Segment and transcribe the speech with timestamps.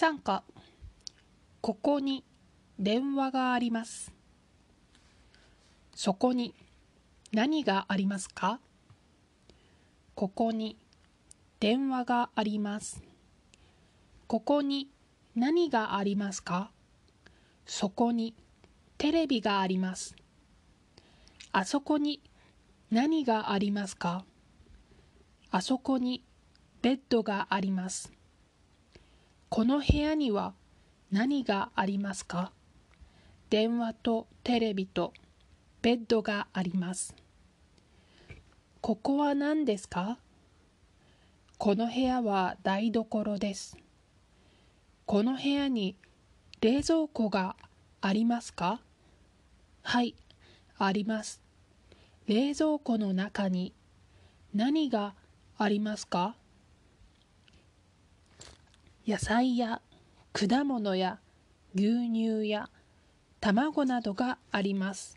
[0.00, 0.42] 参加。
[1.60, 2.24] ここに
[2.78, 4.10] 電話があります。
[5.94, 6.54] そこに
[7.32, 8.60] 何がありますか？
[10.14, 10.78] ここに
[11.60, 13.02] 電話があります。
[14.26, 14.88] ここに
[15.36, 16.70] 何がありますか？
[17.66, 18.34] そこに
[18.96, 20.16] テレビがあります。
[21.52, 22.22] あそこに
[22.90, 24.24] 何がありますか？
[25.50, 26.24] あそこに
[26.80, 28.10] ベッドがあります。
[29.50, 30.54] この部屋には
[31.10, 32.52] 何がありますか？
[33.50, 35.12] 電話とテレビと
[35.82, 37.16] ベッドがあります。
[38.80, 40.18] ここは何ですか？
[41.58, 43.76] この部屋は台所です。
[45.04, 45.96] この部屋に
[46.60, 47.56] 冷蔵庫が
[48.00, 48.80] ありますか？
[49.82, 50.14] はい
[50.78, 51.40] あります。
[52.28, 53.72] 冷蔵庫の中に
[54.54, 55.14] 何が
[55.58, 56.36] ありますか？
[59.10, 59.80] 野菜や
[60.32, 61.18] 果物や
[61.74, 62.70] 牛乳や
[63.40, 65.16] 卵などがあります。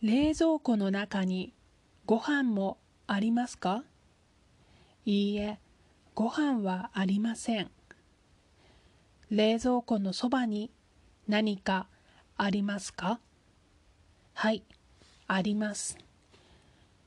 [0.00, 1.52] 冷蔵庫の中に
[2.06, 3.84] ご飯もありますか？
[5.04, 5.58] いいえ
[6.14, 7.70] ご飯はありません。
[9.30, 10.70] 冷蔵庫のそばに
[11.28, 11.88] 何か
[12.38, 13.20] ありますか？
[14.32, 14.62] はい
[15.26, 15.98] あります。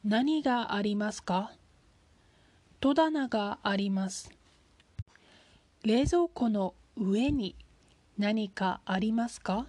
[0.05, 1.51] 何がありますか？
[2.79, 4.29] 戸棚があります。
[5.83, 7.55] 冷蔵庫の上に
[8.19, 9.65] 何かありますか？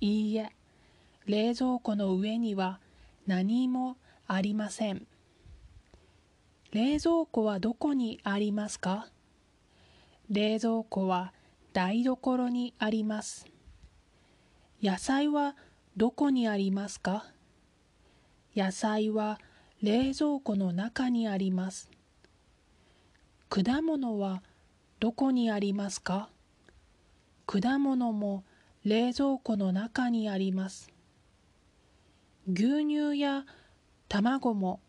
[0.00, 0.52] いいえ、
[1.26, 2.78] 冷蔵庫の上には
[3.26, 3.96] 何も
[4.28, 5.04] ありません。
[6.70, 9.08] 冷蔵庫はどこにありますか？
[10.30, 11.32] 冷蔵庫は
[11.72, 13.48] 台所にあります。
[14.80, 15.56] 野菜は
[15.96, 17.26] どこにありますか？
[18.54, 19.40] 野菜は
[19.82, 21.90] 冷蔵庫の中にあります。
[23.48, 24.44] 果物は
[24.98, 26.30] どこにありますか？
[27.46, 28.44] 果物も
[28.82, 30.90] 冷蔵庫の中にあります。
[32.50, 33.44] 牛乳や
[34.08, 34.80] 卵も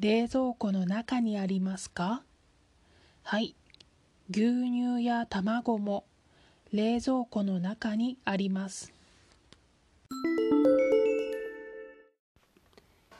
[0.00, 2.22] 冷蔵庫の中にありますか？
[3.22, 3.54] はい。
[4.30, 6.04] 牛乳や卵も
[6.72, 8.92] 冷蔵庫の中にあります。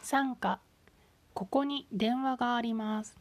[0.05, 0.59] 3課
[1.35, 3.15] ここに電話があります。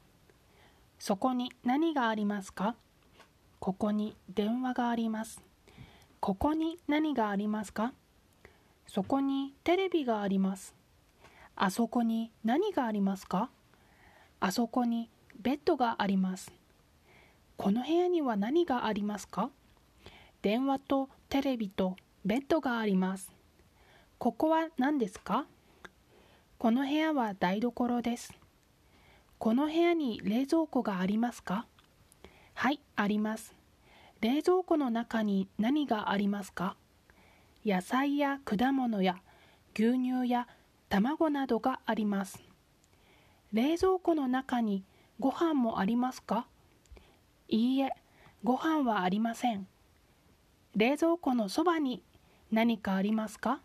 [1.00, 2.76] そこに何がありますか？
[3.64, 5.42] ここに電話があります。
[6.20, 7.94] ここに何がありますか？
[8.88, 10.76] そこにテレビがあります。
[11.56, 13.50] あそこに何がありますか？
[14.42, 15.10] あそこに
[15.42, 16.52] ベッドがあります。
[17.56, 19.50] この部屋には何がありますか？
[20.42, 23.32] 電話とテレビとベッドがあります。
[24.18, 25.46] ここは何ですか？
[26.58, 28.34] この部屋は台所です。
[29.38, 31.66] この部屋に冷蔵庫がありますか？
[32.64, 33.54] はい、あります。
[34.22, 36.78] 冷蔵庫の中に何がありますか？
[37.66, 39.18] 野菜や果物や
[39.76, 40.48] 牛乳や
[40.88, 42.42] 卵などがあります。
[43.52, 44.86] 冷蔵庫の中に
[45.20, 46.48] ご飯もありますか？
[47.50, 47.90] いいえ、
[48.46, 49.68] ご飯はありません。
[50.78, 52.02] 冷蔵庫のそばに
[52.50, 53.60] 何かありますか？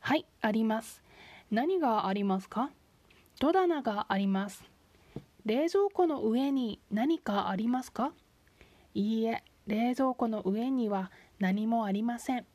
[0.00, 1.04] はい、あります。
[1.52, 2.72] 何がありますか？
[3.38, 4.64] 戸棚があります。
[5.46, 8.12] 冷蔵庫の上に何かありますか？
[8.94, 11.10] いいえ、冷蔵庫の上には
[11.40, 12.46] 何もありません。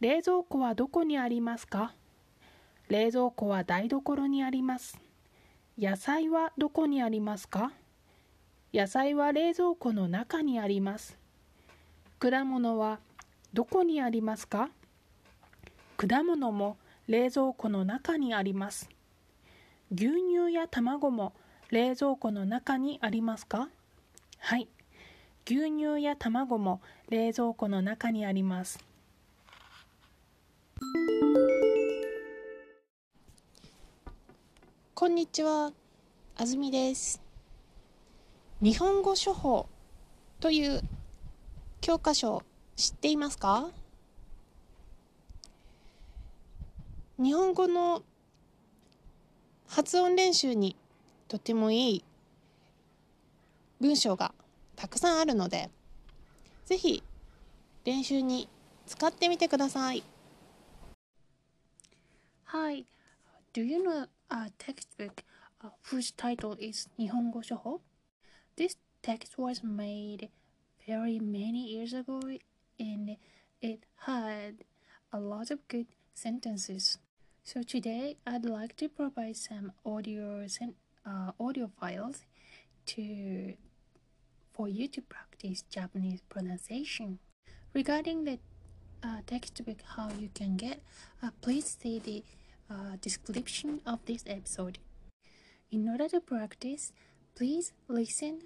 [0.00, 1.94] 冷蔵庫はどこにありますか？
[2.88, 5.00] 冷蔵庫は台所にあります。
[5.78, 7.72] 野菜はどこにありますか？
[8.74, 11.18] 野菜は冷蔵庫の中にあります。
[12.18, 13.00] 果物は
[13.54, 14.68] どこにありますか？
[15.96, 16.76] 果物も
[17.06, 18.90] 冷蔵庫の中にあります。
[19.94, 21.32] 牛乳や卵も
[21.70, 23.70] 冷蔵庫の中にありますか？
[24.38, 24.68] はい。
[25.44, 28.78] 牛乳や卵も冷蔵庫の中にあります。
[34.94, 35.72] こんにちは、
[36.36, 37.20] あずみです。
[38.60, 39.66] 日本語処方
[40.38, 40.80] という
[41.80, 42.44] 教科書
[42.76, 43.68] 知っていますか？
[47.18, 48.04] 日本語の
[49.66, 50.76] 発音練習に
[51.26, 52.04] とてもいい
[53.80, 54.32] 文章が
[54.81, 55.69] たくさんあるので
[56.65, 57.03] ぜひ
[57.85, 58.49] 練習に
[58.85, 60.03] 使ってみてください。
[62.47, 62.85] Hi,
[63.53, 65.23] do you know a textbook
[65.89, 67.81] whose title is 日本語処方
[68.55, 70.29] This text was made
[70.87, 72.19] very many years ago
[72.79, 73.17] and
[73.61, 74.65] it had
[75.11, 76.99] a lot of good sentences.
[77.43, 80.73] So today I'd like to provide some audio sen
[81.05, 82.25] uh, audio files
[82.87, 83.53] to
[84.52, 87.18] for you to practice Japanese pronunciation.
[87.74, 88.38] Regarding the
[89.02, 90.82] uh, textbook how you can get,
[91.22, 92.22] uh, please see the
[92.70, 94.78] uh, description of this episode.
[95.70, 96.92] In order to practice,
[97.34, 98.42] please listen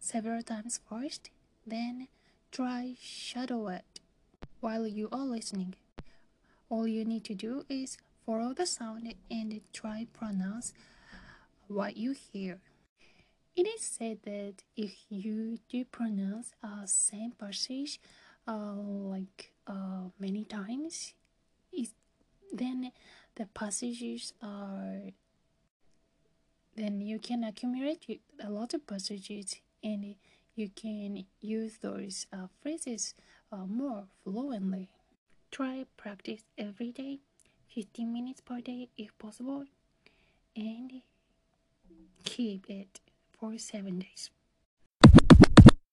[0.00, 1.30] several times first,
[1.66, 2.08] then
[2.50, 4.00] try shadow it
[4.60, 5.74] while you are listening.
[6.68, 7.96] All you need to do is
[8.26, 10.72] follow the sound and try pronounce
[11.68, 12.60] what you hear.
[13.56, 18.00] It is said that if you do pronounce a same passage
[18.48, 21.14] uh, like uh, many times,
[22.52, 22.90] then
[23.36, 25.10] the passages are
[26.76, 30.16] then you can accumulate a lot of passages and
[30.56, 33.14] you can use those uh, phrases
[33.52, 34.88] uh, more fluently.
[35.52, 37.20] Try practice every day,
[37.72, 39.64] 15 minutes per day if possible,
[40.56, 41.02] and
[42.24, 43.00] keep it
[43.58, 44.30] seven days.